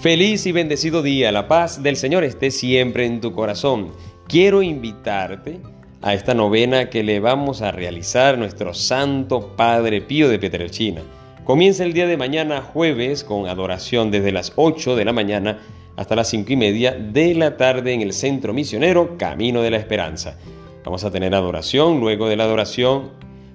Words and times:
Feliz 0.00 0.46
y 0.46 0.52
bendecido 0.52 1.02
día, 1.02 1.30
la 1.30 1.46
paz 1.46 1.82
del 1.82 1.94
Señor 1.94 2.24
esté 2.24 2.50
siempre 2.50 3.04
en 3.04 3.20
tu 3.20 3.32
corazón. 3.32 3.88
Quiero 4.26 4.62
invitarte 4.62 5.60
a 6.00 6.14
esta 6.14 6.32
novena 6.32 6.88
que 6.88 7.02
le 7.02 7.20
vamos 7.20 7.60
a 7.60 7.70
realizar 7.70 8.38
nuestro 8.38 8.72
Santo 8.72 9.54
Padre 9.56 10.00
Pío 10.00 10.30
de 10.30 10.38
Pietrelcina. 10.38 11.02
Comienza 11.44 11.84
el 11.84 11.92
día 11.92 12.06
de 12.06 12.16
mañana, 12.16 12.62
jueves, 12.62 13.24
con 13.24 13.46
adoración 13.46 14.10
desde 14.10 14.32
las 14.32 14.54
8 14.56 14.96
de 14.96 15.04
la 15.04 15.12
mañana 15.12 15.58
hasta 15.96 16.16
las 16.16 16.30
5 16.30 16.50
y 16.50 16.56
media 16.56 16.92
de 16.92 17.34
la 17.34 17.58
tarde 17.58 17.92
en 17.92 18.00
el 18.00 18.14
Centro 18.14 18.54
Misionero 18.54 19.18
Camino 19.18 19.60
de 19.60 19.70
la 19.70 19.76
Esperanza. 19.76 20.38
Vamos 20.82 21.04
a 21.04 21.10
tener 21.10 21.34
adoración, 21.34 22.00
luego 22.00 22.26
de 22.26 22.36
la 22.36 22.44
adoración 22.44 23.10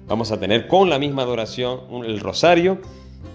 vamos 0.06 0.30
a 0.30 0.38
tener 0.38 0.68
con 0.68 0.90
la 0.90 1.00
misma 1.00 1.22
adoración 1.22 2.04
el 2.04 2.20
rosario 2.20 2.78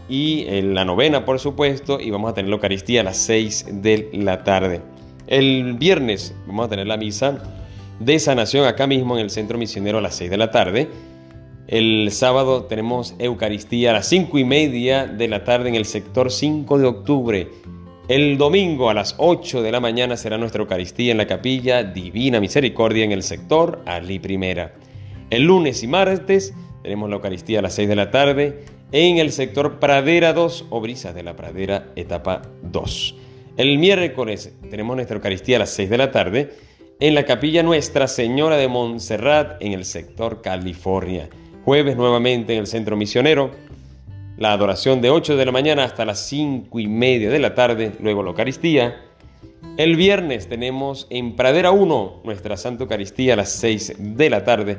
y 0.10 0.46
en 0.48 0.74
la 0.74 0.86
novena, 0.86 1.26
por 1.26 1.40
supuesto, 1.40 2.00
y 2.00 2.12
vamos 2.12 2.32
a 2.32 2.34
tener 2.34 2.50
la 2.50 2.56
Eucaristía 2.56 3.02
a 3.02 3.04
las 3.04 3.18
6 3.18 3.82
de 3.82 4.10
la 4.14 4.44
tarde. 4.44 4.82
El 5.28 5.76
viernes 5.76 6.36
vamos 6.46 6.66
a 6.66 6.70
tener 6.70 6.88
la 6.88 6.98
misa 6.98 7.42
de 8.00 8.20
sanación 8.20 8.66
acá 8.66 8.88
mismo 8.88 9.18
en 9.18 9.24
el 9.24 9.30
Centro 9.30 9.58
Misionero 9.58 10.00
a 10.00 10.02
las 10.02 10.16
6 10.16 10.30
de 10.30 10.38
la 10.38 10.52
tarde. 10.52 10.90
El 11.68 12.12
sábado 12.12 12.64
tenemos 12.66 13.16
Eucaristía 13.20 13.92
a 13.92 13.94
las 13.94 14.08
5 14.08 14.38
y 14.40 14.44
media 14.44 15.06
de 15.06 15.28
la 15.28 15.44
tarde 15.44 15.70
en 15.70 15.76
el 15.76 15.86
sector 15.86 16.32
5 16.32 16.78
de 16.80 16.86
octubre. 16.86 17.48
El 18.08 18.38
domingo 18.38 18.90
a 18.90 18.94
las 18.94 19.16
8 19.20 19.62
de 19.62 19.72
la 19.72 19.80
mañana 19.80 20.18
será 20.18 20.38
nuestra 20.38 20.62
Eucaristía 20.62 21.12
en 21.12 21.18
la 21.18 21.28
capilla 21.28 21.84
Divina 21.84 22.42
Misericordia 22.42 23.06
en 23.06 23.14
el 23.14 23.24
sector 23.24 23.82
Ali 23.86 24.20
Primera. 24.20 24.74
El 25.30 25.44
lunes 25.44 25.82
y 25.84 25.88
martes 25.88 26.54
tenemos 26.84 27.10
la 27.10 27.16
Eucaristía 27.16 27.60
a 27.60 27.62
las 27.62 27.76
6 27.76 27.88
de 27.88 27.96
la 27.96 28.12
tarde 28.12 28.66
en 28.92 29.18
el 29.18 29.32
sector 29.32 29.80
Pradera 29.80 30.34
2 30.34 30.66
o 30.70 30.82
Brisas 30.82 31.16
de 31.16 31.24
la 31.24 31.36
Pradera 31.36 31.88
etapa 31.96 32.42
2. 32.64 33.16
El 33.58 33.78
miércoles 33.78 34.54
tenemos 34.70 34.96
nuestra 34.96 35.16
Eucaristía 35.16 35.58
a 35.58 35.60
las 35.60 35.70
6 35.72 35.90
de 35.90 35.98
la 35.98 36.12
tarde 36.12 36.54
en 37.00 37.16
la 37.16 37.26
capilla 37.26 37.64
Nuestra 37.64 38.08
Señora 38.08 38.58
de 38.58 38.68
Montserrat 38.68 39.62
en 39.62 39.74
el 39.74 39.86
sector 39.86 40.42
California. 40.42 41.30
Jueves 41.64 41.96
nuevamente 41.96 42.54
en 42.54 42.60
el 42.60 42.68
centro 42.68 42.98
misionero. 42.98 43.52
La 44.38 44.54
adoración 44.54 45.02
de 45.02 45.10
8 45.10 45.38
de 45.38 45.46
la 45.46 45.52
mañana 45.52 45.84
hasta 45.84 46.06
las 46.06 46.20
5 46.28 46.80
y 46.80 46.88
media 46.88 47.30
de 47.30 47.40
la 47.40 47.56
tarde, 47.56 47.94
luego 48.00 48.24
la 48.24 48.30
Eucaristía. 48.30 49.02
El 49.78 49.96
viernes 49.96 50.50
tenemos 50.50 51.08
en 51.10 51.36
Pradera 51.36 51.72
1 51.72 52.22
nuestra 52.24 52.58
Santa 52.58 52.84
Eucaristía 52.84 53.34
a 53.34 53.38
las 53.38 53.52
6 53.52 53.96
de 54.00 54.30
la 54.30 54.44
tarde 54.44 54.78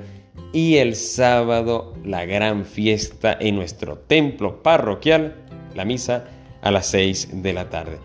y 0.52 0.76
el 0.76 0.94
sábado 0.94 1.94
la 2.04 2.24
gran 2.26 2.64
fiesta 2.64 3.36
en 3.40 3.56
nuestro 3.56 3.98
templo 3.98 4.62
parroquial, 4.62 5.34
la 5.74 5.84
misa 5.84 6.28
a 6.60 6.70
las 6.70 6.86
6 6.86 7.42
de 7.42 7.52
la 7.52 7.70
tarde. 7.70 7.98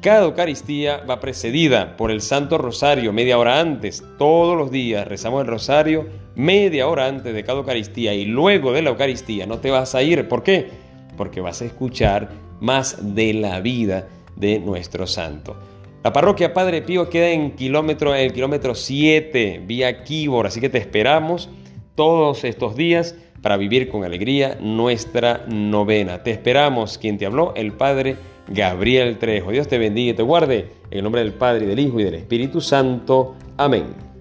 Cada 0.00 0.24
Eucaristía 0.24 0.98
va 0.98 1.20
precedida 1.20 1.96
por 1.96 2.10
el 2.10 2.20
Santo 2.20 2.58
Rosario 2.58 3.12
media 3.12 3.38
hora 3.38 3.58
antes. 3.58 4.04
Todos 4.18 4.54
los 4.54 4.70
días 4.70 5.08
rezamos 5.08 5.40
el 5.42 5.46
Rosario 5.46 6.06
media 6.34 6.88
hora 6.88 7.06
antes 7.06 7.32
de 7.32 7.42
cada 7.42 7.60
Eucaristía 7.60 8.12
y 8.12 8.26
luego 8.26 8.72
de 8.72 8.82
la 8.82 8.90
Eucaristía 8.90 9.46
no 9.46 9.60
te 9.60 9.70
vas 9.70 9.94
a 9.94 10.02
ir. 10.02 10.28
¿Por 10.28 10.42
qué? 10.42 10.68
Porque 11.16 11.40
vas 11.40 11.62
a 11.62 11.64
escuchar 11.64 12.28
más 12.60 13.14
de 13.14 13.32
la 13.32 13.60
vida 13.60 14.08
de 14.36 14.58
nuestro 14.58 15.06
Santo. 15.06 15.56
La 16.02 16.12
parroquia 16.12 16.52
Padre 16.52 16.82
Pío 16.82 17.08
queda 17.08 17.30
en, 17.30 17.52
kilómetro, 17.52 18.14
en 18.14 18.20
el 18.20 18.32
kilómetro 18.34 18.74
7, 18.74 19.62
vía 19.64 20.04
Quíbor, 20.04 20.46
así 20.46 20.60
que 20.60 20.68
te 20.68 20.76
esperamos 20.76 21.48
todos 21.94 22.44
estos 22.44 22.76
días 22.76 23.16
para 23.42 23.56
vivir 23.56 23.88
con 23.88 24.04
alegría 24.04 24.56
nuestra 24.60 25.44
novena. 25.48 26.22
Te 26.22 26.30
esperamos, 26.30 26.98
quien 26.98 27.18
te 27.18 27.26
habló, 27.26 27.52
el 27.56 27.72
Padre 27.72 28.16
Gabriel 28.48 29.18
Trejo. 29.18 29.50
Dios 29.50 29.68
te 29.68 29.78
bendiga 29.78 30.12
y 30.12 30.14
te 30.14 30.22
guarde. 30.22 30.70
En 30.90 30.98
el 30.98 31.04
nombre 31.04 31.22
del 31.22 31.34
Padre, 31.34 31.64
y 31.64 31.68
del 31.68 31.78
Hijo 31.78 32.00
y 32.00 32.04
del 32.04 32.14
Espíritu 32.14 32.60
Santo. 32.60 33.34
Amén. 33.56 34.13